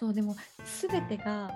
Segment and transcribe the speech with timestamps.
[0.00, 0.34] そうでも
[0.88, 1.50] 全てが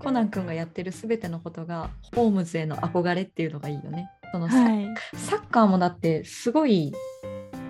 [0.00, 4.10] コナン君がやってる全てのことがホームズへの憧れっていうのがいいよね。
[4.32, 4.94] そのサはい。
[5.14, 6.94] サッカーもだってすごい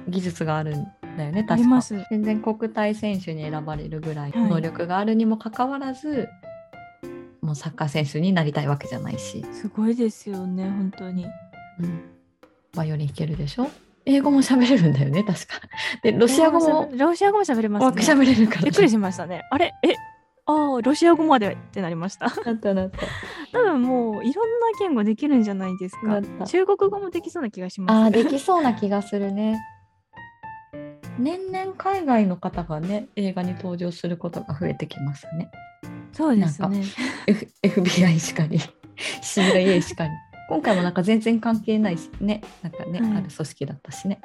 [0.08, 1.80] 技術があるんだよね確か
[2.10, 6.28] 全然国体選手に選ばれるぐらいはい能力があるにもかかわらず、
[7.40, 11.26] もうサッカー選手になりたいわけじゃないし、すごいですよね、本当に。
[11.80, 12.04] うん、
[12.72, 13.68] バイオリン弾けるでしょ？
[14.06, 15.60] 英語も喋れるんだよね確か。
[16.02, 18.02] でロシア語もロシア語も喋れますね。
[18.02, 19.42] 喋れるから、びっくりしましたね。
[19.50, 19.72] あれ？
[19.82, 19.94] え？
[20.46, 22.26] ああ、ロシア語までってなりました。
[22.44, 22.98] なったなった。
[23.52, 29.58] 多分もういろんな言語できるんじゃないですか中国語もできそうな気がしあます、ーできそうな気がするね。
[31.18, 35.50] 年々海外の方がね映画に登場することが増えてきますね。
[36.12, 36.82] そうですね。
[37.26, 38.58] F FBI しかり
[39.22, 40.10] CIA しかり
[40.48, 42.42] 今回もなんか全然関係ないしね。
[42.62, 43.10] なんかね、はい。
[43.12, 44.20] ある組織だったしね。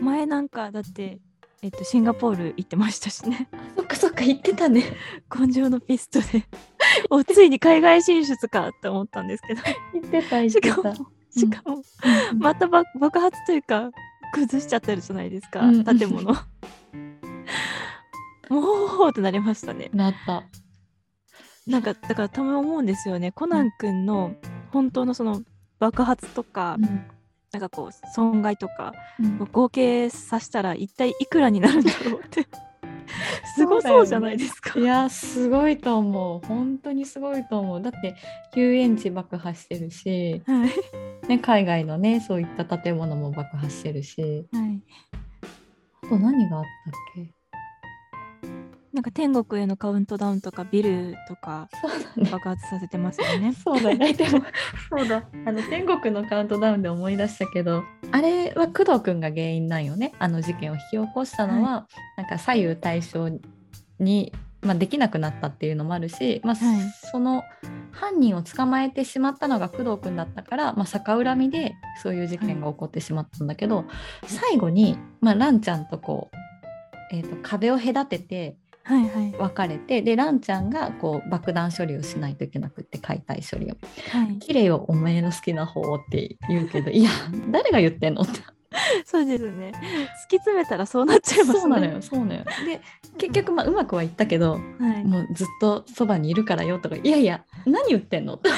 [0.00, 1.18] 前なんかだって、
[1.62, 3.48] えっと、シンガポール行ってましたしね。
[3.52, 4.84] あそっかそっか言ってたね。
[5.34, 6.44] 根性のピストで。
[7.10, 9.62] おついに海外進出かって思ったんですけど。
[9.92, 10.94] 言ってた言っしてかたも、
[11.30, 13.90] しかも、うんまた爆爆発というか
[14.34, 16.34] 崩しちゃってるじゃないですか、うん建物。
[18.50, 19.90] もうってなりましたね。
[19.92, 20.44] なった。
[21.66, 23.32] なんかだからたまに思うんですよね。
[23.32, 24.34] コナン君の
[24.74, 25.40] 本当のその
[25.78, 27.06] 爆発とか、うん。
[27.52, 29.38] なんかこう損害とかうん。
[29.52, 32.46] 合計させたら一体いくらになるんだろうって。
[33.54, 36.46] すごそうじゃないですか、いやすごいと思う。
[36.46, 37.82] 本当にすごいと思う。
[37.82, 38.16] だって
[38.56, 41.28] 遊園地爆破してるし、はい。
[41.28, 44.46] ね、海外のねそういった建物も爆破してるし。
[44.52, 44.82] はい。
[46.02, 47.32] あと何があったっけ？
[48.94, 51.68] なんか天国へのカウントダウンとかビルとか
[52.30, 54.12] 爆発させてますよねそうだね。
[54.14, 54.40] でも、
[54.88, 55.24] そうだ。
[55.44, 60.12] あの、天国のカウントダウンで思い出したけど、あれは工藤くんが原因なんよね。
[60.20, 63.40] あの事件を引き起こしたのは、なんか左右対称
[63.98, 67.42] に、まあ、できなくなったっていうのもあるし、まあはいその
[67.90, 73.84] 犯人を捕まえてしまったのが工藤くんだったから、まあ、逆恨みでそういう事件が起こってしまったんだけど、
[74.26, 76.36] 最後に、まあ、ランちゃんとこう、
[77.12, 83.76] えー、と壁を隔ててはいはい別れてでランちゃんがこう爆弾処理をしないといけなくって解体処理を。
[84.10, 87.10] はい綺麗よお前の好きな方って言うけど いや
[87.50, 88.22] 誰が言ってんの？
[88.22, 88.40] って
[89.04, 89.72] そうですね。
[90.26, 91.60] 突き詰めたらそうなっちゃいますね。
[91.60, 92.80] そうなのよそうなのよで
[93.18, 94.58] 結局まあうまくはいったけどは
[94.98, 95.04] い。
[95.04, 98.34] もうずっとそばにいるからよとかいやいや何言ってんの？
[98.34, 98.50] っ て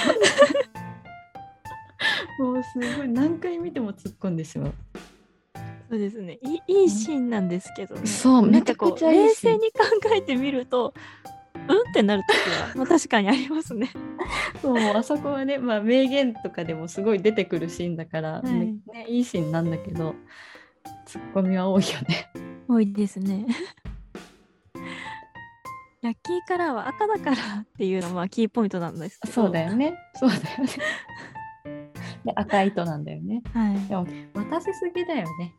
[2.38, 4.74] もうすごい何回見ても突っ込んでしまう
[5.88, 6.38] そうですね。
[6.42, 8.06] いいいいシーンなんですけどね。
[8.06, 10.94] そうなんかこう冷静に考えてみると、
[11.68, 13.90] うんってなる時は、まあ、 確かにありますね。
[14.62, 20.14] そうあそこはね、まあ、名言とかでもすごい出てくるシーンだから、はいねいいシーンなんだけど
[21.06, 22.30] ツッコミは多いよね
[22.68, 23.46] 多いですね。
[26.02, 29.32] ラッキーカラーは赤だからっていうのはまあキーポイントなんですけど。
[29.32, 30.70] そうだよねそうだよね
[32.24, 33.88] で赤い糸なんだよねはい。
[33.88, 35.54] でも待たせすぎだよね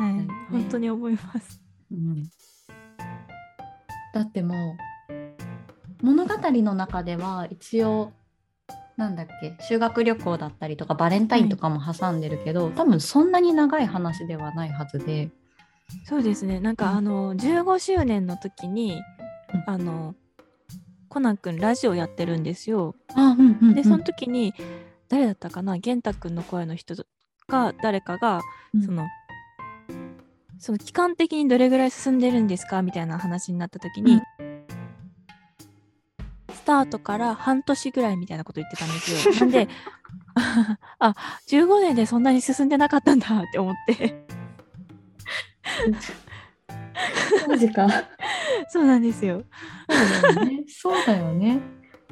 [0.00, 0.28] はいね。
[0.50, 1.60] 本当に思います。
[1.92, 2.24] うん
[4.12, 4.76] だっても
[5.10, 8.12] う物語の中では一応
[8.96, 15.30] なんだっけ修学旅行だったりとかバレンタインとかも挟んでるけど、多分そんなに長い話ではないはずで、
[16.04, 16.60] そうですね。
[16.60, 19.00] なんか、うんあの15周年の時に、
[19.54, 20.14] うんあの
[21.08, 22.94] コナン君ラジオやってるんですよ。
[23.14, 24.54] あうんうんうんでその時に
[25.08, 26.94] 誰だったかな玄太くんの声の人
[27.46, 28.40] か誰かが、
[28.74, 29.06] うんその
[30.60, 34.20] その期間的にどれぐらい進んでるんですかみたいな話になった時に、
[36.52, 39.34] スタートから半年ぐらいみたいなこと言ってたんですよ。
[39.40, 39.68] なんで
[41.00, 41.14] あ
[41.48, 44.26] 15年でそんなに進んでなかったんだって思って。
[47.48, 47.88] マジか。
[48.68, 49.44] そうなんですよ。
[49.88, 50.64] そうだよね。
[50.68, 51.60] そうだよね。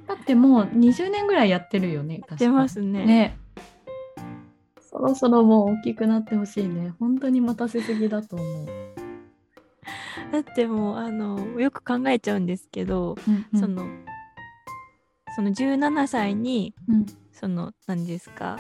[0.07, 3.05] だってもう20年ぐらいやってるよねやってますね。
[3.05, 3.39] ね
[4.99, 8.67] そろそろもう大きくなってほしいね本当に待たせすぎだと思う、
[10.33, 13.87] だってもうあのよく考えちゃうんですけど、うんうんその
[15.37, 18.57] その17歳にうんその何ですか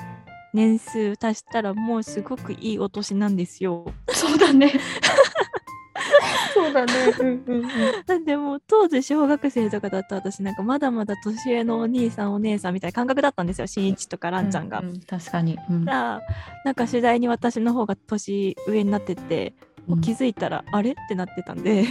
[0.55, 3.85] 年数足したらもうすごくいいお年なんですよ。
[4.09, 4.73] そうだね。
[6.55, 6.93] そうだね。
[7.19, 7.69] うんうんうん。
[8.07, 8.48] だってもう
[8.81, 14.79] 当時小学生とかだった私なんかまだまだ年上のお兄さんお姉さんみたいな感覚だったんですよしんいちとからんちゃんが。
[14.79, 15.59] うう確かに。
[15.69, 16.23] うんだから
[16.65, 19.55] なんか次第に私の方が年上になってって、
[19.89, 20.93] もう気づいたらあれ？
[20.93, 21.87] ってなってたんで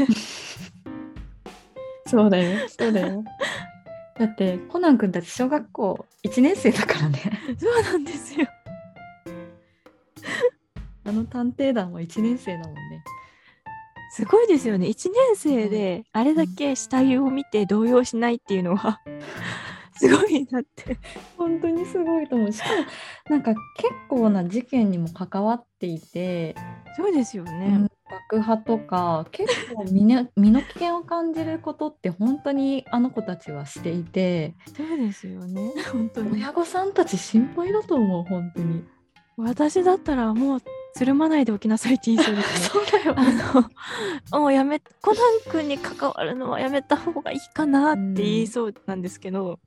[2.08, 2.58] そうだよ。
[2.70, 3.22] そうだよ。
[4.18, 7.20] だってコナン君たち小学校1年生だからね。
[7.60, 8.48] そうなんですよ。
[11.04, 13.04] あの探偵団は1年生だもんね。
[14.12, 14.88] すごいですよね。
[14.88, 19.00] 1年生であれだけ下着を見て動揺しないっていうのは、
[19.94, 20.98] すごいなって。
[21.38, 22.86] 本当にすごいと思うしかも
[23.30, 26.56] なんか結構な事件にも関わっていて、
[26.96, 27.92] そうですようねん。
[28.10, 35.74] 爆破とか結構身の 身の危険を感じることって本当にあの子たちはしていてそうですよね。
[35.92, 36.32] 本当に。
[36.42, 38.84] 親御さんたち心配だと思う本当に。
[39.36, 40.62] 私だったらもう
[40.98, 42.66] つるまないでおきなさいって言いそうですね。
[42.74, 43.24] そうだよあ
[44.34, 49.60] の もうやめコナン君に関わるのはやめた方がいいかなって言いそうなんですけど、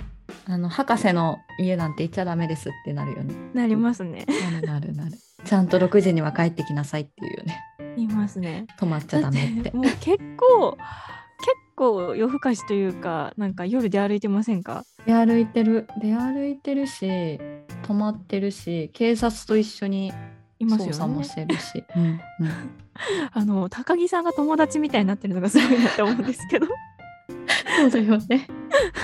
[0.46, 3.34] あの博士の家なんて行っちゃダメですってなるよね。
[3.54, 4.26] なりますね。
[4.52, 5.12] なるなるなる。
[5.44, 7.60] ちゃんと6時には帰ってきなさいっていうよね。
[7.96, 8.66] 言いますね。
[8.78, 9.70] 泊まっちゃダメって。
[9.70, 10.82] もう結構結
[11.76, 14.84] 構夜更かしというかなんか夜出歩いてませんか？
[15.06, 17.40] 出歩いてる出歩いてるし
[17.82, 20.12] 泊まってるし警察と一緒に
[20.60, 21.84] いますよね捜査もしてるし。
[21.96, 22.20] うんうん
[23.32, 28.46] あの高木さんが友達みたいになってるのがすごいなって思うんですけどそうだよね。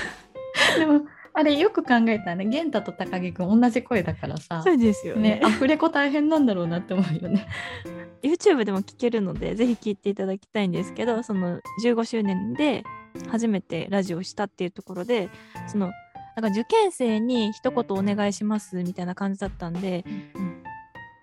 [0.79, 7.47] でもあれよく考えたらね玄太と高木くん同じ声だからさそうですよねねアフレコ大変なんだろうなって思うよね。
[8.23, 12.85] YouTube でも聞けるのでぜひ聞いていただきたいんですけどその15周年で
[13.29, 15.31] 初めてラジオをしたっていうところで
[15.69, 15.93] その
[16.37, 20.05] なんか受験生に一言お願いしますみたいな感じだったんで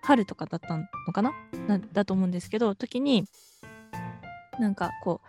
[0.04, 1.32] 春とかだったのかな？
[1.66, 3.24] なだと思うんですけど時に
[4.58, 5.26] なんかこう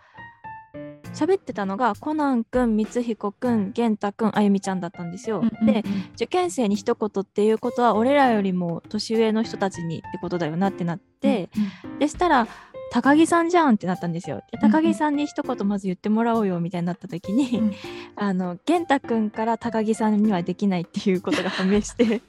[1.14, 5.44] 喋ってたのがコナンくん光彦くん玄太くんあゆみちゃんだったんですよ。
[5.66, 5.84] で
[6.16, 11.50] 受験生に一言っていうことは俺らよりも年上の人たちにってことだよなってなって、
[12.00, 12.48] でしたら
[12.92, 14.44] 高木さんじゃんってなったんですよ。
[14.52, 14.72] でうんうん。
[14.72, 17.74] 高木さんに一言まず言ってもらおうよみたいになった時に、うん。
[18.18, 22.22] あの玄太くんから高木さんにはできないっていうことが判明して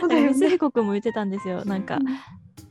[0.00, 0.50] そうだよ光ね。
[0.50, 1.64] 彦くんも言ってたんですよ。
[1.64, 1.98] なんか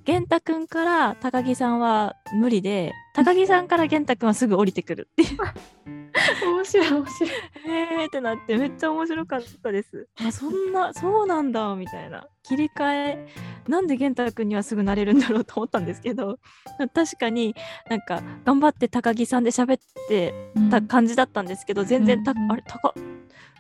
[0.06, 5.38] 玄太くんから高木さんは無理で高木さんから玄太くんはすぐ降りてくるっていう
[6.56, 7.30] 面白い面白い。
[7.68, 10.08] えーってなってめっちゃ面白かったです。
[10.26, 13.28] あそんなそうなんだみたいな切り替え
[13.68, 16.40] なんで玄太くんにはすぐなれるんだろうと思ったんですけど
[16.96, 17.54] 確かに
[17.90, 20.34] なんか頑張って高木さんで喋って
[20.72, 22.94] た感じだったんですけど、全然た、うんうんあれ高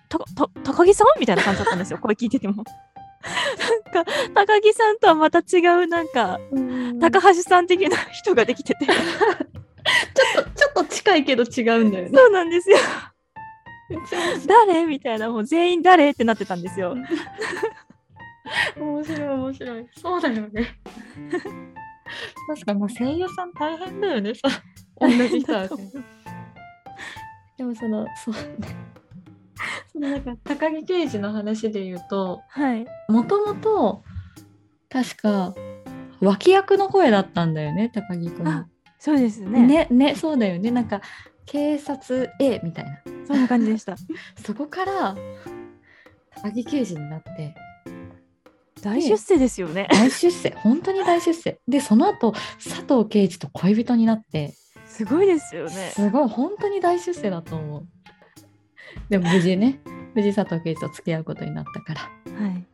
[0.09, 1.19] たた高木さん？
[1.19, 2.63] みたいな感じだったんですよ声聞いてても。
[3.93, 12.11] なんか高木さんとはまた違うなんかうん高橋さん的な人ができててちょっとちょっと近いけど違うんだよね。
[12.13, 12.77] そうなんですよ。
[14.47, 14.85] 誰？
[14.85, 16.09] みたいなもう全員誰？
[16.09, 16.95] ってなってたんですよ。
[18.77, 19.87] 面白い面白い。
[19.95, 20.79] そうだよね。
[22.47, 24.33] 確かにまあ声優さん大変だよね。
[24.35, 24.49] さ
[24.99, 25.69] 同じ人はね。
[27.57, 28.41] でもそのそうね。
[29.91, 32.85] そのなんか高木刑事の話で言うとはい。
[33.09, 34.03] もともと
[34.89, 35.53] 確か
[36.21, 38.67] 脇役の声だったんだよね高木君あ
[38.99, 39.61] そうですね。
[39.65, 41.01] ねねそうだよねなんか
[41.45, 43.95] 警察 A みたいなそんな感じでした。
[44.43, 45.15] そこから
[46.29, 47.55] 高木刑事になって
[48.81, 49.87] 大出世ですよね。
[49.91, 52.33] 大出世本当に大出世でその後
[52.63, 54.53] 佐藤圭一と恋人になって
[54.85, 55.91] すごいですよね。
[55.93, 57.87] すごい本当に大出世だと思う
[59.09, 59.79] でも無事ね
[60.13, 62.01] 藤圭一と付き合うことになったから。
[62.01, 62.65] はい。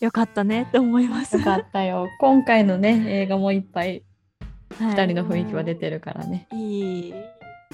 [0.00, 1.36] よかったねって思います。
[1.36, 2.08] よかったよ。
[2.18, 4.02] 今回のね映画もいっぱい
[4.78, 4.94] はい。
[4.94, 6.48] 2人の雰囲気は出てるからね。
[6.52, 7.14] いい、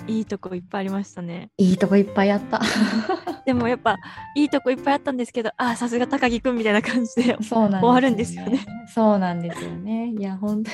[0.07, 1.51] いいとこいっぱいありましたね。
[1.57, 2.61] いいとこいっぱいあった。
[3.47, 3.97] でもやっぱ、
[4.37, 7.37] いいとこいっぱいあったんですけど、ああ、さすが高木くんみたいな感じで。
[7.43, 8.67] そうなんです終わるんですよね。
[8.89, 10.13] そうなんですよね。
[10.19, 10.71] いや本当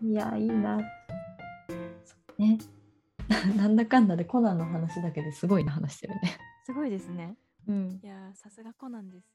[0.00, 0.78] にいやいいな。
[2.38, 2.58] ね
[3.56, 7.36] なんだかんだでコナンの話だけですごいな話してるねすごいですね。
[7.68, 9.34] うんいやー、さすがコナンです。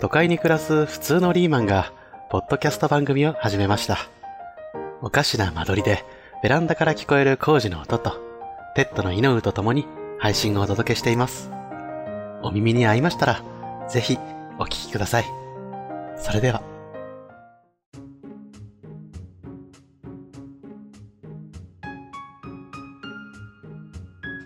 [0.00, 1.92] 都会に暮らす普通のリーマンが、
[2.30, 3.98] ポッドキャスト番組を始めました。
[5.02, 6.06] おかしな間取りで、
[6.42, 8.12] ベランダから聞こえる工事の音と、
[8.74, 9.86] ペットのイノウと共に
[10.18, 11.50] 配信をお届けしています。
[12.42, 13.42] お耳に合いましたら、
[13.90, 14.16] ぜひ
[14.58, 15.24] お聞きください。
[16.16, 16.62] それでは。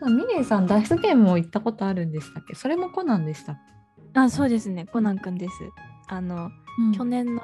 [0.02, 2.56] ミレイさん脱出ゲームも行ったことあるんでしたっけ？
[2.56, 3.58] それもコナンでしたっ
[4.14, 4.86] あそうですね。
[4.86, 5.54] コナンくんです。
[6.08, 6.50] あの、
[6.92, 7.40] け、去年のや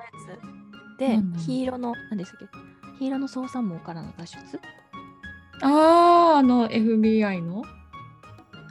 [0.95, 2.49] つで黄色の何でしたっ
[2.93, 2.99] け？
[2.99, 4.61] 黄色の捜査網からの脱出？
[5.63, 7.63] あああの FBI の？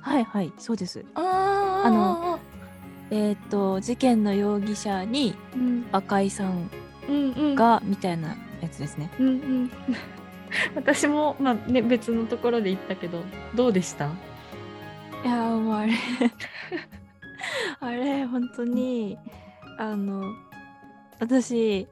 [0.02, 1.04] はいはいそうです。
[1.16, 2.40] ああの
[3.12, 5.86] えっ、と事件の容疑者にうん。
[5.92, 6.70] 赤井さん
[7.10, 7.56] うんうん。
[7.56, 9.10] がみたいなやつですね。
[9.20, 9.72] うんうん。
[10.76, 13.22] 私も、まあね、別のところで行ったけど
[13.56, 14.06] どうでした？
[14.06, 14.10] い
[15.28, 15.94] やーもうあれ
[17.82, 19.18] あれ本当に
[19.78, 20.34] あの
[21.20, 21.88] 私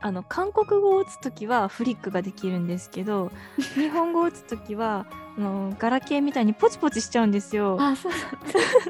[0.00, 3.32] あの韓国語を打つ時はフリックができるんですけど
[3.74, 7.76] 日本語を打つ時はあのガラケーみたいにポチポチしちゃうんですよ。
[7.80, 8.12] あそう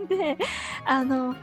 [0.09, 0.39] で
[0.85, 1.35] あの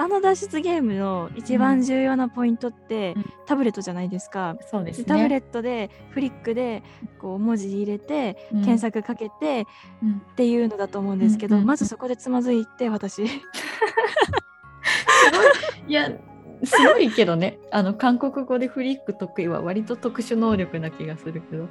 [0.00, 3.24] あの脱出ゲームの一番重要なポイントって、うん。
[3.46, 4.56] タブレットじゃないですか。
[4.70, 5.04] そうですね。
[5.04, 6.82] タブレットでフリックで
[7.18, 8.62] こう文字入れて、うん。
[8.62, 9.66] 検索かけて
[10.02, 10.22] うん。
[10.32, 13.24] っていうのだと思うんですけど、まずそこでつまずいて私。
[15.86, 15.92] い。
[15.92, 16.10] や
[16.64, 17.58] すごいけどね。
[17.70, 21.68] あの韓国語でフリック得意は割と特殊能力な気がするけど。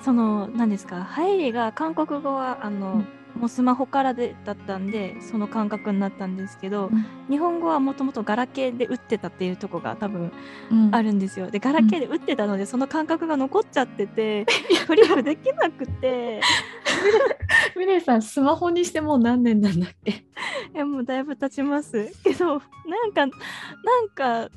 [0.00, 1.02] その何ですか？
[1.02, 3.02] 入りが韓国語はあの、
[3.38, 7.06] もうスマホからでだったんでその感覚になったんですけど、うん。
[7.30, 10.32] 日本語はもともとガラケーで打ってたっていうとこが多分
[10.70, 10.94] うん。
[10.94, 11.50] あるんですよ。
[11.50, 14.44] でガラケーで打ってたので、その感覚が残っちゃってて
[14.86, 16.40] フリックできなくて。
[17.76, 20.10] ミレイさんスマホにしてもう何年なんだっけ？
[20.74, 22.10] いやもうだいぶ経ちます。
[22.24, 22.56] けどな
[23.06, 23.26] んかな
[24.02, 24.08] ん
[24.48, 24.50] か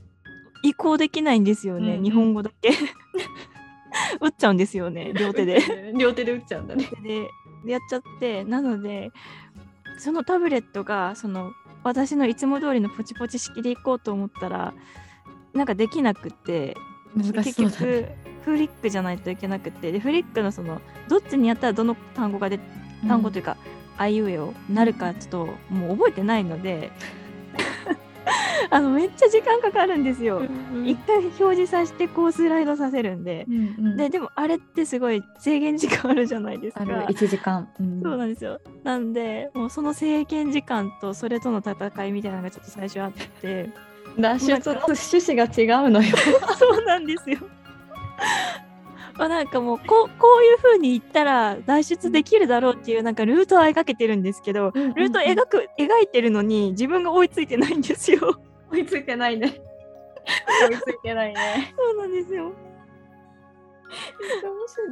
[0.64, 2.04] 移行できないんですよね、うんうん。
[2.04, 2.72] 日本語だけ。
[4.22, 5.94] 打っちゃうんですよね両手で。
[5.98, 6.90] 両手で打っちゃうんだね
[7.66, 9.12] やっちゃってなので
[9.98, 11.52] そのタブレットがその
[11.84, 14.74] 私のいつも通りのポチポチ式でいこうと思ったら
[15.54, 16.76] なんかできなくって
[17.16, 17.32] ね。
[17.34, 18.08] 結局
[18.44, 22.60] フリックじゃないといけなくてでフリックのそのどっちにやったらどの単語がで
[23.08, 23.58] 単語というか、
[23.98, 26.92] あいうえをなるかちょっともう覚えてないので
[28.70, 30.40] あのめっちゃ時間かかるんですよ。
[30.40, 33.46] うん一回表示させてこうスライドさせるんで。
[33.50, 36.82] うんうんででもあれってすごい制限時間あるじゃないですか。
[36.82, 38.60] ある1時間、うんそうなんですよ。
[38.84, 43.70] なんでもうその制限時間とそれとの戦いみたいなのがちょっと最初あって
[44.18, 46.16] 脱出の趣旨が違うのよ
[46.58, 47.38] そうなんですよ。
[49.18, 58.42] まあなんかもうこうこういう風に言ったら脱出できるだろうっていうなんかルートは描けてるんですけど、ルート描く描いてるのに自分が追いついてないんですよ。
[58.72, 59.62] 追いついてないね。
[60.70, 61.74] 追いついてないね。
[61.78, 62.54] そうなんですよ。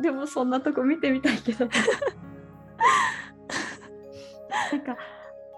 [0.02, 1.68] でもそんなとこ見てみたいけど。
[4.72, 4.98] なんか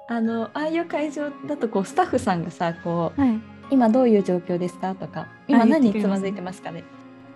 [0.08, 3.40] あのああいう会場だとこうスタッフさんがさこうはい。
[3.72, 4.94] 今どういう状況ですか？
[4.96, 6.84] とか今何につまずいてますかね？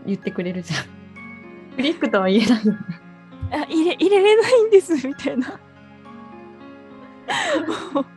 [0.05, 0.81] 言ってくれるじゃん。
[1.77, 2.79] フリックとは言えないよね。
[3.51, 5.59] あ入れ入れれないんですみたいな。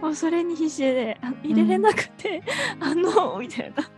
[0.00, 2.42] もうそれに必死であ入れれなくて、
[2.80, 3.90] あのみたいな。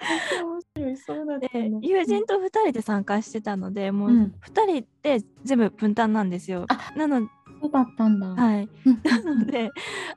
[0.00, 1.48] 面白いそうだで
[1.82, 4.34] 友人と2人で参加してたのでもううん。
[4.46, 6.66] 2人で全部分担なんですよ。
[6.68, 7.28] あなの
[7.60, 9.00] そうだったんだ、はい、うん。
[9.02, 9.70] なので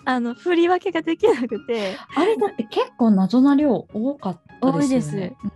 [0.05, 1.97] あの振り分けができなくて。
[2.15, 5.35] あれだって結構謎な量多かったですよね。
[5.41, 5.51] 多い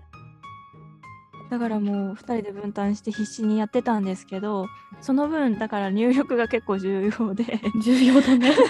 [1.56, 4.68] だからもう2人で分担して必死にやってたんですけど
[5.00, 7.46] その分だから入力が結構重要で。
[7.82, 8.52] 重要だね。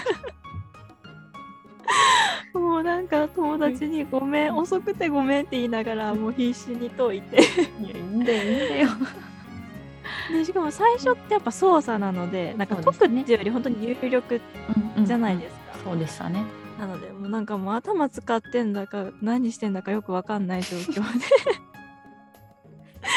[2.54, 7.38] もうなんか友達に「ごめん遅くてごめん」って言いながらもう必死に解いて。
[7.82, 8.88] いやいいんだよいいんだよ。
[10.30, 14.40] でしかも最初ってやっぱ操作なのでなんか解くっていうより本当に入力
[15.00, 15.62] じゃないですか。
[15.82, 16.44] そうでしたね。
[16.78, 21.26] なのでもうなんかもう頭使ってんだか何してんだかよくわかんない状況で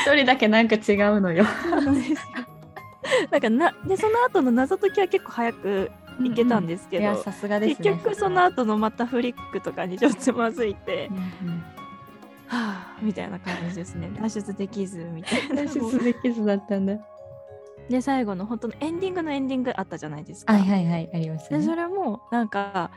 [0.06, 1.46] 一人だけなんか違うのよ。
[3.32, 5.92] なんかなでその後の謎解きは結構早く
[6.24, 11.10] いけたんですけど、いやさすがですね結局その後のまたフリックとかにちょっとつまずいて、
[11.42, 11.64] うんうん。
[12.48, 14.12] はあみたいな感じですね。
[14.20, 15.64] 脱出できずみたいな。
[15.64, 16.96] 脱出できずだったんだ。
[17.90, 21.60] で最後の本当のエンディングのエンディングあったじゃないですか、はいはいはいありましたね。
[21.60, 22.92] でそれもなんか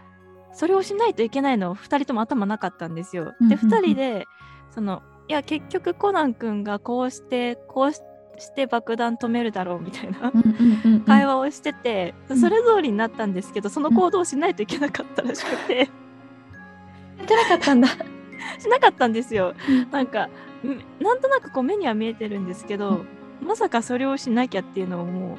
[0.52, 3.24] それをしないといけないの2人とも頭なかったんですよ。
[3.24, 3.58] でうんうんうん。
[3.58, 4.26] 2人で
[4.70, 8.00] そのいや結局コナン君がこうしてこうし
[8.38, 10.32] して爆弾止めるだろうみたいな。
[10.34, 11.00] うんうんうんうん。
[11.02, 12.38] 会話をしてて、ん。
[12.38, 17.88] それ通りになったんですけどその行動をしないといけなかったらしくて、やってなかったんだ。
[17.88, 19.54] しなかったんですよ。
[19.68, 19.90] うん。
[19.90, 20.28] なんか
[20.64, 23.04] んなんとなくこう目には見えてるんですけど、
[23.40, 25.38] まさかそれをしなきゃっていうのをもう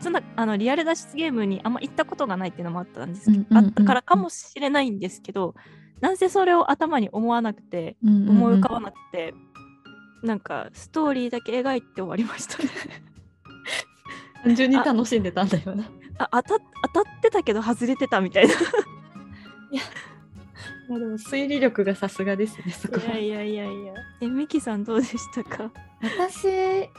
[0.00, 3.66] そんなあのリアル脱出ゲームにあんま行ったことがないっていうのもあったんですけど、うんうんうん。
[3.66, 5.54] あったからかもしれないんですけど
[6.00, 9.34] なんせそれを頭に思わなくて思思い浮かばなくて、
[10.22, 12.68] なんかストーリーだけ描いて終わりましたね。
[14.44, 15.84] 単純に楽しんでたんだよね。
[16.18, 18.54] あ当た当たってたけど外れてたみたいな。
[20.88, 23.18] まあでも推理力がさすがですね、そこは。
[23.18, 23.94] いやいやいやいや。
[24.20, 25.72] えミキさんどうでしたか？
[26.00, 26.46] 私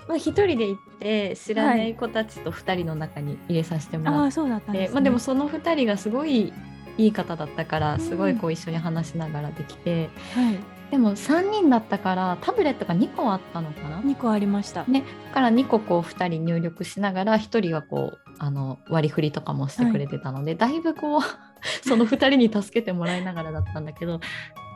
[0.10, 6.52] は一人で行って知らない子たちと二人の中に入れさせてもらっああそうだったんて、です、ね、まあでもその二人がすごい
[6.98, 10.58] いい方だったからうんすごいこう一緒に話しながらできて、はい。
[10.92, 14.86] でも3人だったからタブレットが2個あったのかな？2個ありました。
[14.86, 21.22] ね、だから2個こう2人入力しながら1人がこうあの割り振りとかもしてくれてたので、だいぶこう
[21.88, 24.22] その2人に助けてもらいながらだったんだけど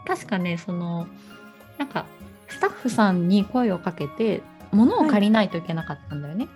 [0.06, 1.08] 確かねその
[1.78, 2.06] なんか
[2.50, 6.48] スタッフさんに声をかけて物を借りないといけなかったんだよね。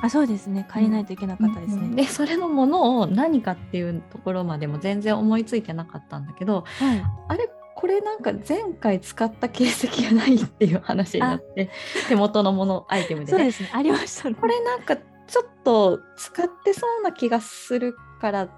[0.00, 0.66] あそうですね。
[0.68, 7.04] 借りないといけなかったですね、うんでそれのものを何かっていうところまでも全然思いついてなかったんだけどはい。
[7.28, 11.70] あれこれなんか前回使った形跡がないっていう話になって
[12.08, 13.30] 手元のものアイテムでね。
[13.30, 13.70] そうですね。
[13.72, 14.34] ありましたね。
[14.34, 18.48] これなんかちょっと使ってそうな気がするから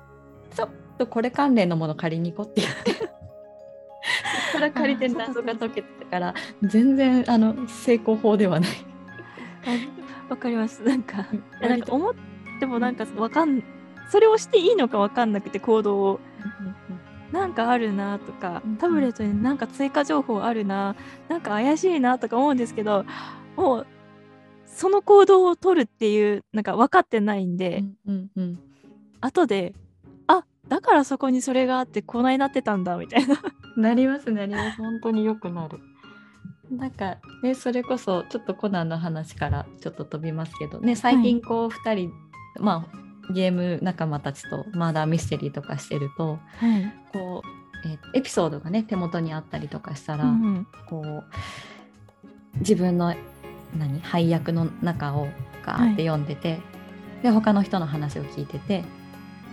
[0.55, 0.69] ちょっ
[0.99, 3.11] とこれ関連のもの借りに行こうって言って。
[4.53, 8.71] そこから借りて謎が解けてたから全然あの成功法ではない。
[10.31, 10.83] あわかります。
[10.83, 11.27] なんか
[11.61, 11.69] うん。
[11.69, 12.15] なんか思っ
[12.59, 13.63] てもなんかわかん
[14.11, 16.21] それをしていいのかわかんなくて行動を。
[17.33, 20.97] なんかあるなとかうんタブレットになんか追加情報あるな
[21.29, 23.05] なんか怪しいなとか思うんですけど
[23.55, 23.87] もう
[24.67, 28.59] その行動を取るっていうなんか分かってないんで、うんうんうん。
[29.21, 29.75] 後で
[30.27, 33.41] あだからそこにそれがあってこないなってたんだみたいな。
[33.77, 34.79] なりますなります。
[34.79, 35.79] 本当によくなる。
[36.71, 42.13] なんかねそれこそちょっとコナンの話からちょっと飛びますけどね最近こう2人、
[42.61, 51.25] まあゲーム仲間たちとマーダーミステリーとかしてるとはい、こう、えーエピソードがね手元にあったりとかしたら、うんこう
[52.59, 53.15] 自分の
[53.79, 55.29] 何配役の中を
[55.65, 56.59] ガーって読んでて、
[57.23, 58.85] で他の人の話を聞いてて、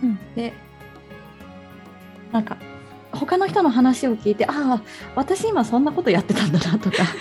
[0.01, 0.19] うん。
[0.35, 0.53] で
[2.31, 2.57] なんか
[3.27, 4.81] 他の人の話を聞いてああ
[5.15, 7.03] 私今そんなことやってたんだなとか。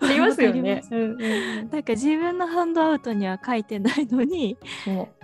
[0.00, 0.82] ありますよね。
[1.70, 4.56] なんか自分のハンドアウトには書いてないのに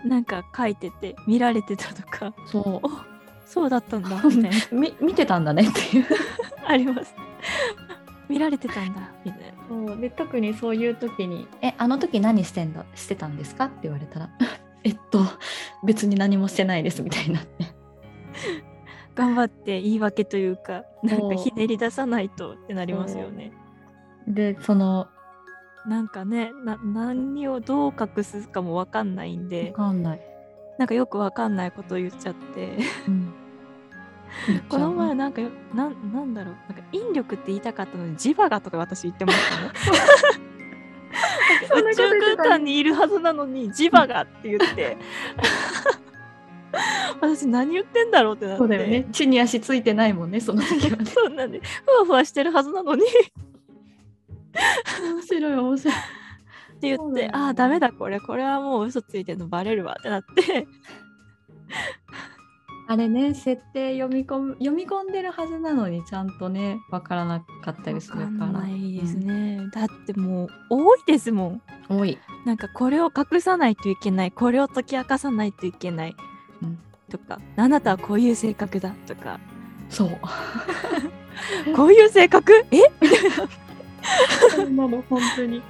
[0.04, 2.34] なんか書いてて見られてたとか。
[2.46, 2.82] そお
[3.44, 4.50] そうだったんだみたいな。
[4.72, 6.06] うみ見てたんだねっていう。
[6.66, 7.14] あります。
[8.28, 9.54] 見られてたんだみたいな。
[9.68, 10.00] そう。
[10.00, 14.30] で特にそういう時に「えあの時何してんだしてたんですか?」って言われたら
[14.82, 15.20] 「えっと
[15.84, 17.74] 別に何もしてないです」みたいになって
[19.14, 23.52] 頑張って言い訳というかなんかひねり出さないとってなりますよね。
[24.26, 25.08] でその
[25.86, 30.20] なんかねな何をどう隠すかもわかんないんわでかんない、
[30.78, 32.78] なんかよくわかんないことを言っちゃって。
[33.06, 33.32] うん、
[34.68, 36.54] この前なんかよなんなんだろう。
[36.68, 39.70] なんか引力って言いたかったのに磁場がとか私言ってましたね。
[41.74, 44.96] 宇宙空間にいるはずなのに磁場がって言って
[47.20, 48.58] 私何言ってんだろうってなって。
[48.58, 49.06] そうだよね。
[49.10, 51.04] 地に足ついてないもんねその時はね。
[51.10, 51.60] そうなんで。
[51.60, 53.02] ふわふわしてるはずなのに。
[53.02, 53.06] っ
[55.14, 55.94] 面白い面白い。
[55.94, 56.00] て
[56.82, 57.30] 言って、ね。
[57.32, 58.20] ああダメだこれ。
[58.20, 60.66] これはもう嘘ついてるのバレるわってなって。
[62.86, 72.00] あれね設定読み込む読み込んでるはずなのにちゃんとねわからなかったりするわからないですね、だってもう多いですもんうん。
[72.00, 74.32] 多い、なんかこれを隠さないといけない。
[74.32, 76.16] これを解き明かさないといけない。
[76.62, 76.78] うん、
[77.18, 79.38] とかあなたはこういう性格だとか。
[79.88, 80.10] そう。
[81.74, 82.52] こういう性格？
[82.70, 82.78] え？
[84.50, 84.88] そうな。
[84.88, 85.62] の本当に。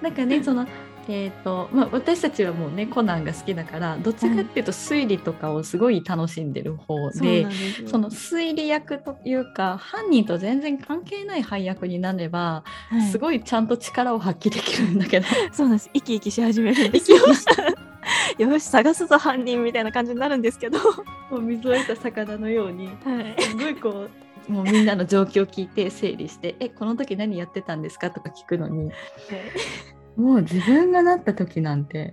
[0.00, 0.66] なんかねその
[1.08, 7.88] えーとまあ、私たちはもうねコナンが好きだからどっちかっていうと推理とかをすごい楽しんでる方そうでなんですよ。
[7.88, 13.02] その推理役というか犯人と全然関係ない配役になれば、はい。
[13.10, 15.26] すごいちゃんと力を発揮できるんだけど。
[15.52, 15.90] そうなんです。
[15.92, 17.18] 生き生きし始めるんですよ
[18.38, 22.88] よし探すぞ犯人みたいな感じになるんですけど、はもう水を得た魚のようにい、
[23.42, 24.08] すごいこ
[24.48, 28.90] うもうみんなの状況を聞いて整理して「えこの時何やってたんですか?」とか聞くのに。
[30.14, 32.12] もう自分がなった時なんて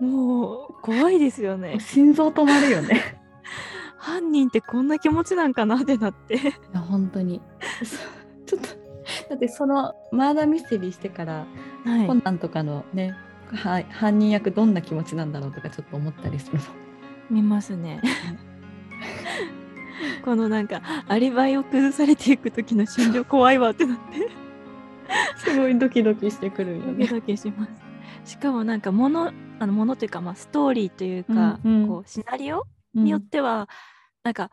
[0.00, 3.20] ももう怖いですようね心臓止まるよね。
[3.96, 6.34] 犯人ってこんな気持ちなんかなってなって。
[6.34, 6.38] い
[6.72, 7.40] や本当に。
[7.84, 8.80] そちょっと
[9.28, 11.46] だってそのマーダーミステリーしてから、
[11.84, 12.06] はい。
[12.08, 13.14] コナンとかのね
[13.56, 16.64] は犯人役どんな気持ちなんだろうとかちょっと思ったりするの。
[17.30, 18.00] 見ますね
[20.24, 24.28] このなんかアリバイを崩されていく時の心情怖いわってなって
[25.36, 27.06] すごいドキドキしてくるよね。
[27.06, 27.66] ドキドキしま
[28.24, 33.68] すしかもなんかものあのものというかまあストーリーというか、うんうんこうシナリオによっては、
[34.24, 34.50] なんか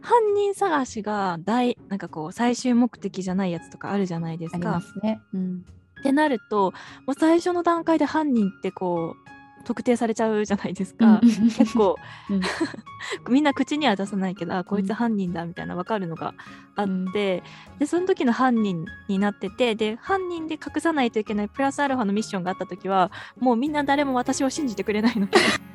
[0.00, 4.70] 犯人探しが大なんかこう最終目的じゃないやつとかあるじゃないですありか。
[4.70, 5.20] ますね。
[5.32, 5.64] うん。
[5.98, 6.72] ってなると
[7.06, 9.28] もう最初の段階で犯人ってこう
[9.64, 11.20] 特定されちゃうじゃないですか。
[11.22, 11.96] 結構、
[12.30, 12.40] うん。
[13.30, 14.94] みんな口には出さないけどあこいつうん。
[14.94, 16.32] 犯人だみたいな分かるのが
[16.74, 17.12] あって、うん。
[17.12, 17.42] で
[17.86, 25.26] その時の犯人になっててで犯人で隠さないといけないプラスアルファのミッションがあった時はもうみんな誰も私を信じてくれないの。
[25.26, 25.38] で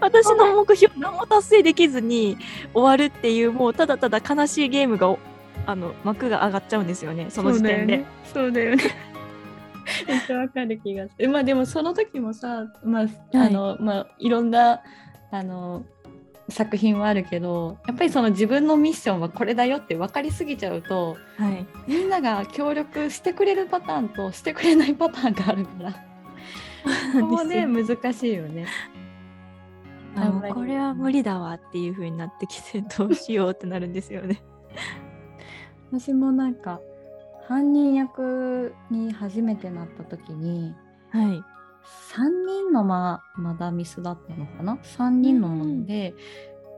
[0.00, 2.38] 私の目標何も達成できずに
[2.72, 5.18] 終わるっていうもうただただ悲しいゲームがお
[5.64, 8.04] あの幕が上がっちゃうんですよねその時点で。
[8.32, 8.84] そうだよね。
[10.06, 11.28] めっちゃわかる気がする。
[11.28, 14.82] まあでもその時もさ、まあ、はいあの、まあいろんな
[15.30, 15.84] あの
[16.48, 25.92] 作品はあるけど、やっぱりその自分のミッションはこれだよって分かりすぎちゃうと、はい、みんなが協力してくれるパターンとしてくれないパターンがあるから、
[27.20, 28.66] ここもね難しいよね。
[30.16, 34.42] あこれは無理だわっていう風になってきてどうしようってなるんですよね。
[35.90, 36.80] 私もなんか
[37.48, 40.74] 犯人役に初めてなった時に。
[41.10, 41.42] はい。
[42.12, 46.14] 3人のままだミスだったのかな？3人のもので、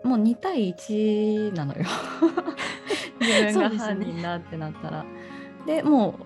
[0.05, 1.85] もう2対1なのよ。
[3.21, 5.07] 自分が犯人だってなったら。
[5.67, 6.19] で,、も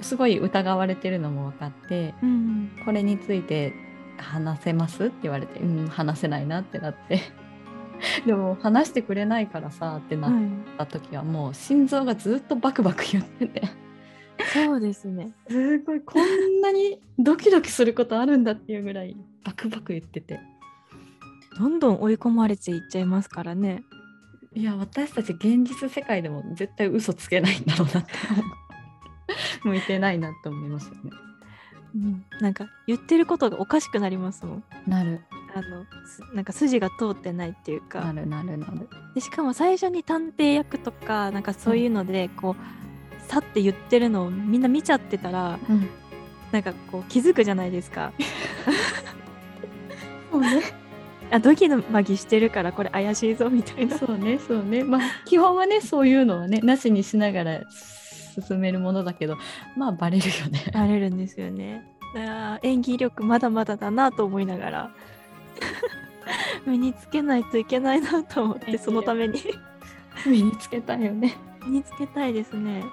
[0.00, 3.74] うすごい疑われてるのも分かってうん、これについて
[4.16, 5.06] 話せます？
[5.06, 7.20] って言われてうん話せないなってなって
[8.26, 10.42] でも話してくれないからさってなっはい。
[10.78, 13.62] た時はもう心臓がずっとバクバク言ってて。
[14.52, 15.32] そうですね。
[15.48, 20.40] すごいこんなにドキドキすることあるんだっていうぐらいバクバク言ってて
[21.58, 23.84] どんどん追い込まれていっちゃいますからね。
[24.54, 28.12] いや私たち現実世界でも絶対嘘つけないんだろうなって
[29.64, 31.10] 向いてないなって思いますよね
[31.94, 34.64] うん、なんか言ってることがおかしくなりますもん。
[34.86, 35.20] なる
[35.54, 38.88] あのすなんか筋が通ってないっていうなかるなるなる。
[39.14, 45.88] でしかも最初に探偵役とかなんかそういうのでこう、さって言ってるのをみんな見ちゃってたらうん。
[46.52, 48.12] なんかこう気づくじゃないですか。
[50.30, 50.62] そうね。
[51.30, 53.96] あドキドマギしてるからこれ怪しいぞみたいな。
[53.96, 54.84] そうねそうね。
[54.84, 57.60] まあ基本はねそういうのはねなしにしながら
[58.46, 59.38] 進めるものだけど
[59.76, 60.70] まあバレるよね。
[60.74, 61.82] なれるんですよね。
[62.14, 64.90] あー演技力まだまだだなと思いながら
[66.66, 69.40] 身につけないといけないなと思ってそのために。
[70.26, 71.36] 身につけたいよね。
[71.64, 72.84] 身につけたいですね。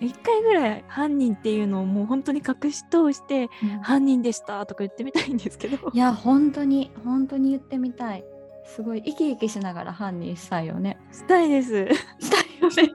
[0.00, 3.50] 一回ぐらい犯人っていうのをもう本当に隠し通して
[3.82, 5.90] 犯人でしたとか言ってみたいんですけど。
[5.92, 8.24] いや本当に本当に言ってみたい。
[8.64, 10.98] すごい生き生きしながら犯人したいよね。
[11.12, 11.86] したいです。
[12.20, 12.94] したいよね。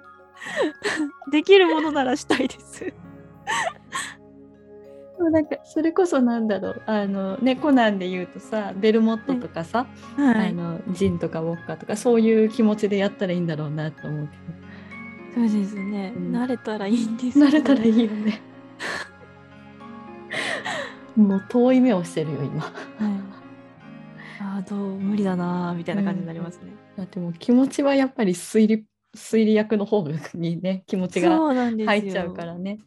[1.32, 2.94] できるものならしたいです。
[5.26, 10.50] もうなんかそれこそなんだろうあのねコナンで言うとさベルモットとかさ、はい。
[10.50, 14.38] あのジンとかウォッカとかそういう気持ちでやったらいいんだろうなと思うけ
[15.34, 16.14] そうですね。
[16.16, 18.40] うん慣れたらいいんですどけど慣れたらいいよね
[21.18, 22.72] もう遠い目をしてるよ今はい。
[24.42, 26.72] ああどう無理だなーみたいな感じになりますね。
[26.96, 28.86] だってもう気持ちはやっぱり推理
[29.16, 31.40] 推理役の方にね気持ちが。
[31.40, 32.78] 入っちゃうからね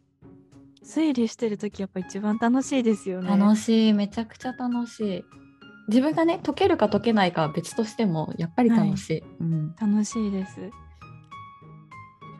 [0.89, 3.29] 推理してる時やっぱ一番楽しいですよね。
[3.37, 5.25] 楽しいめちゃくちゃ楽しい
[5.89, 10.71] 自分がね解けるか解けないかは別としてもやっぱり楽しい、うん楽しいです。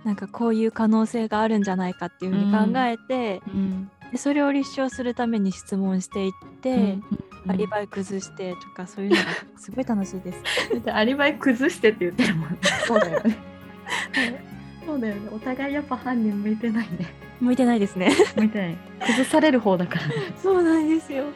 [0.05, 6.33] なんかこういう可能性があるんじゃないかっていうふうに考えて、うんでそれを立証するために質問していっ
[6.63, 7.05] て、うん
[7.47, 9.23] アリバイ崩してとかそういうのが
[9.57, 10.43] すごい楽しいです。
[10.93, 12.59] アリバイ崩してって言ってるもんね。
[12.87, 13.39] そうだよね。
[14.89, 15.29] そうだよね。
[15.31, 17.13] お互いやっぱ犯人向いてないね。
[17.43, 18.11] 向いてないですね。
[18.37, 18.79] 向いてない。
[19.01, 20.15] 崩される方だからね。
[20.43, 21.27] そうなんですよ。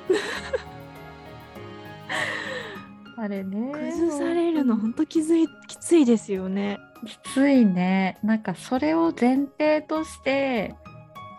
[3.18, 3.72] あれね。
[3.72, 6.78] 崩されるの本当きついきついですよね。
[7.06, 8.16] きついね。
[8.22, 10.74] なんかそれを前提として、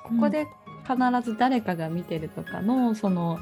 [0.04, 0.46] ここで
[0.88, 0.98] 必
[1.32, 3.40] ず誰かが見てるとかの、その、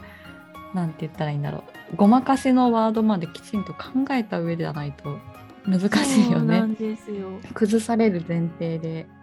[0.74, 1.98] なんて言ったらいいんだろう。
[1.98, 5.20] ごまかしのワードまできちんと考えた上ではないと
[5.66, 6.42] 難しいよね。
[6.42, 7.40] そうなんですよ。
[7.54, 9.08] 崩される前提で。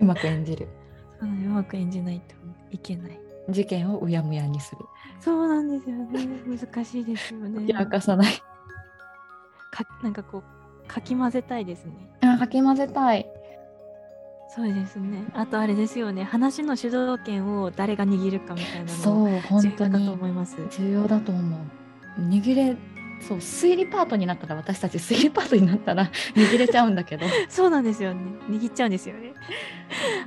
[0.00, 0.68] うまく演じる。
[1.18, 2.34] そうまく演じないと
[2.70, 3.18] いけない。
[3.48, 4.82] 事件をうやむやにする。
[5.20, 6.28] そうなんですよね。
[6.46, 7.72] 難しいですよね。
[7.72, 8.32] 明かさない。
[9.70, 11.92] かなんかこうかき混ぜたいですね。
[12.20, 13.26] あ、かき混ぜたい。
[14.48, 15.24] そうですね。
[15.34, 16.24] あとあれですよね。
[16.24, 20.56] 話の主導権を誰が握るかみたいなのそう、本当重要かとに思います。
[20.70, 21.60] 重要だと思う。
[22.20, 22.76] 握れ、
[23.20, 27.26] そう、推理パートになったら、私たち推理パートになったら 握れちゃうんだけど。
[27.48, 28.20] そうなんですよね。
[28.48, 29.34] 握っちゃうんですよね。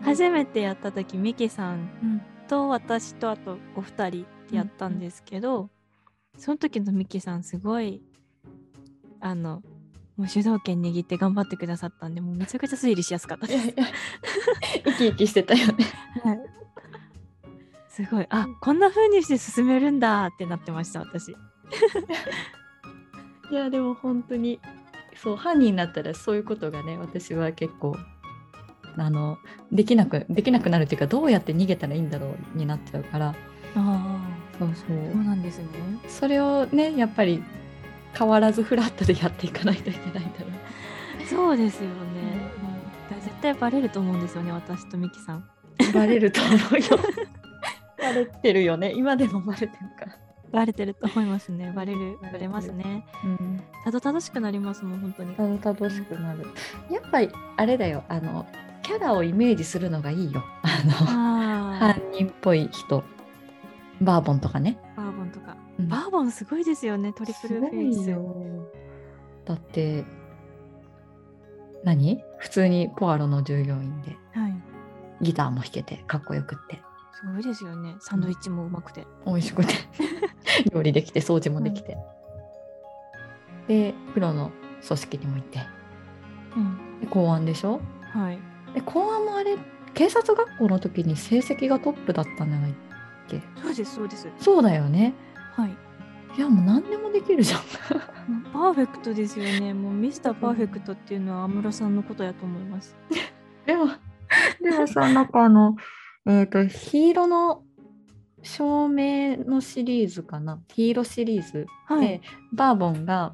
[0.04, 5.70] 初めてやった時ミキさんうん、と私とあとお二人でやったんですけど、
[6.38, 8.02] その時のミキさんすごい
[9.20, 9.62] あの
[10.18, 13.74] もう主導権握って頑張ってくださったんでもうめちゃくちゃ推理しやすかったです。
[14.84, 15.86] 生き生きしてたよね。
[16.24, 16.40] はい、
[17.88, 21.36] すごいあこんな風にして進めるんだってなってました私。
[23.52, 24.60] いやでも本当に
[25.16, 27.98] そう犯人になったらそういうことがね私は結構
[28.98, 29.38] あの
[29.72, 33.36] できなくできなくなるっていうかどうやって逃げたらいいんだろうになっちゃうから。
[33.76, 34.20] あ
[34.58, 35.66] そうそそううなんですね。
[36.08, 37.44] それをねやっぱり
[38.18, 41.28] 変わらずフラットでやっていかないといけないんだろう。
[41.28, 42.52] そうですよね。
[43.10, 45.50] だから絶対バレると思うんですよね私とミキさん。
[45.94, 46.60] バレると思うよ。
[48.00, 48.92] バレてるよね。
[48.96, 50.18] 今でもバレてるから、
[50.52, 51.72] バレてると思いますね。
[51.76, 53.06] バレるバレますね。
[53.24, 55.36] うん、たどたどしくなりますもん本当に。
[55.36, 56.46] たどたどしくなる。
[56.90, 58.04] やっぱりあれだよ。
[58.10, 58.46] あの
[58.84, 60.44] キャラをイメージするのがいいよ。
[60.64, 60.94] あの
[61.76, 63.04] あ犯人っぽい人。
[64.02, 65.58] バーボンとかね、バーボンとか。
[65.78, 65.88] うん。
[65.88, 67.14] バーボンすごいですよね。
[67.14, 68.16] トリプルフェイス。
[69.46, 70.06] だって
[71.84, 72.24] 何？
[72.38, 74.16] 普通にポアロの従業員で。
[74.34, 74.56] はい。
[75.22, 76.82] ギターも弾けてかっこよくって
[77.20, 77.96] すごいですよね。
[78.00, 79.06] サンドイッチもうまくて。
[79.26, 79.74] 美味しくて
[80.74, 81.98] 料理できて掃除もできて、
[83.68, 84.52] でプロの
[84.88, 85.60] 組織にも行って
[86.56, 87.00] うん。
[87.02, 87.82] で公安でしょ？
[88.14, 88.40] はい。
[88.74, 89.58] で公安もあれ
[89.94, 92.74] 警察学校の時に成績がトップだったんじゃないっ
[93.28, 93.42] け？
[93.62, 94.28] そうですそうです。
[94.38, 95.14] そうだよね
[95.56, 95.76] はい。
[96.38, 97.62] いやもう何でもできるじゃん
[98.54, 99.74] パーフェクトですよね。
[99.74, 102.96] もうミスターパーフェクトっていうのは安室さんのことやと思います。
[103.66, 103.88] でも、
[104.62, 105.76] でもさ、なんかあの、
[106.30, 107.64] えっ、と、ヒーローの
[108.44, 112.22] 照明のシリーズかな、ヒーローシリーズはで、。
[112.54, 113.34] バーボンが、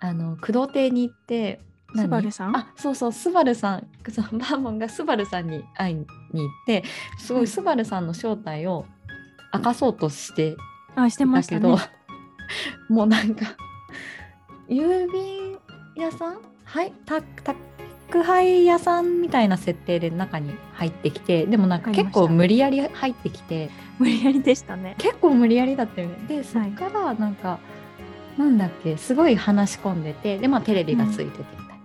[0.00, 1.60] あの、工藤亭に行って、
[1.94, 2.06] 何？
[2.06, 2.56] スバルさん？
[2.56, 6.84] あ、そうそう、スバルさん、そうバーボンがスバルさんに会いに行って、
[7.18, 7.44] すごはい。
[7.44, 8.86] いスバルさんの正体を
[9.52, 10.56] 明かそうとして
[10.94, 11.94] あ、してまだけど、したね。
[12.88, 13.44] もうなんか
[14.68, 15.58] 郵便
[15.96, 16.38] 屋さん？
[16.64, 16.92] はい？
[17.04, 17.20] た
[18.10, 24.96] 宅配屋さんみたいな設定で中に入ってきてでもなんか結構無理やり入ってきて無理やりでしたね。
[24.98, 27.60] 結構無理やりだったよねでそっからなんか、
[28.36, 31.82] なんだっけすごい話し込んでてでまあテレビがついててみたいな、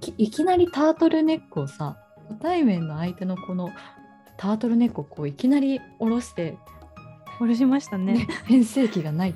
[0.00, 1.96] きいきなりタートルネックをさ
[2.28, 3.70] 初対面の相手のこの
[4.36, 6.56] タートルネックをこういきなり下ろして
[7.38, 8.14] 殺しましたね。
[8.14, 9.34] ね、変声期がない。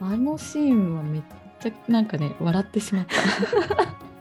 [0.00, 1.22] あのシーンはめっ
[1.60, 4.02] ちゃなんかね笑ってしまった。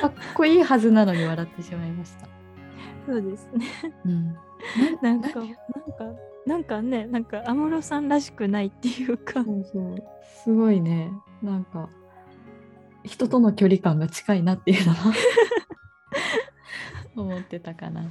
[0.00, 2.28] かっこいいはずなのに笑ってしまいました。
[3.06, 3.66] そうですね。
[4.04, 4.36] うん、
[5.02, 5.58] なんか、なんか、
[6.46, 9.44] なんかね、なんか安室さんらしくないっていうか。
[9.44, 11.10] そうそうすごいね
[11.42, 11.90] なんか
[13.04, 15.12] 人との距離感が近いなっていうのは
[17.16, 18.10] 思ってたかな。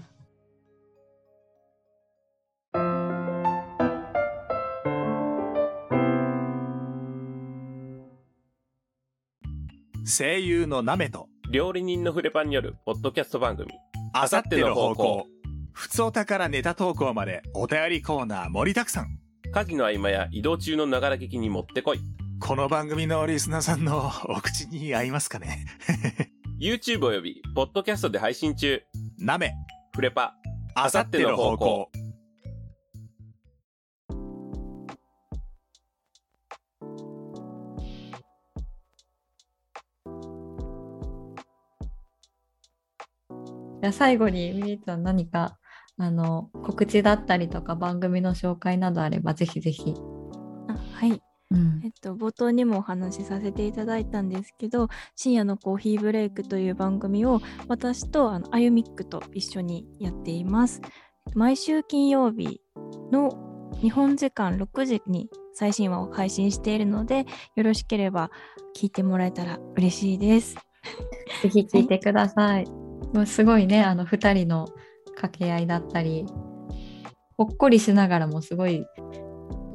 [10.05, 13.71] 声優のナメと料理人のフレパンによるポッドキャスト番組
[14.13, 15.27] あさっての方向。
[15.71, 19.19] ふつおたからネタ投稿までお便りコーナー盛りだくさん。
[19.53, 21.99] 家事の合間や移動中のながら聞きにもってこい。
[22.39, 25.65] この番組のリスナーさんのお口に合いますかね？
[26.59, 28.81] YouTube およびポッドキャストで配信中。
[29.19, 29.53] ナメ
[29.95, 30.33] フレパ。
[30.75, 31.89] あさっての方向
[43.81, 45.57] じゃあ最後にミリちゃん何か
[45.97, 49.93] あの告知だったりとか番組の紹介などあればぜひぜひ。
[50.67, 51.21] あはい。
[51.49, 60.81] うんえっと、冒頭にもお話しさせていただいたんですけど、深夜のコーヒーブレイクという番組を私とあのあゆみっくと一緒にやっています。
[61.35, 62.61] 毎週金曜日
[63.11, 68.29] の日本時間6時に最新話を配信しているので、よろしければ
[68.75, 70.55] 聞いてもらえたら嬉しいです。
[71.43, 72.65] ぜひ聞いてください。
[72.65, 72.86] もう
[73.25, 74.67] すごいね、あの2人の
[75.15, 76.25] 掛け合いだったり、
[77.37, 78.85] ほっこりしながらもすごい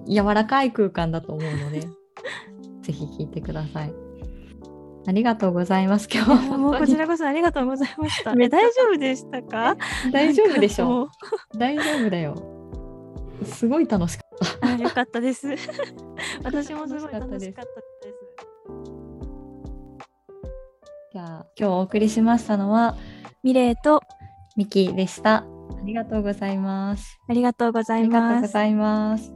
[0.09, 1.81] 柔らかい空間だと思うので、
[2.83, 3.95] ぜひ聞いてください。
[5.05, 6.09] ありがとうございます。
[6.13, 8.35] 今日はもうこちらこそありがとうございました。
[8.35, 8.59] 大丈
[8.93, 9.77] 夫でしたか？
[10.13, 11.09] 大丈夫でしょう
[11.59, 12.35] 大丈夫だよ。
[13.45, 14.67] すごい楽しかった。
[14.69, 15.49] あよかったです。
[16.45, 18.33] 私もすごい楽楽しかっしかったです。
[21.13, 22.97] じゃあ今日お送りしましたのは
[23.43, 24.03] ミレイと
[24.57, 25.39] ミキでした。
[25.39, 25.45] あ
[25.85, 27.19] りがとうございます。
[27.29, 28.07] ありがとうござあいます。
[28.07, 29.33] りがとうございます。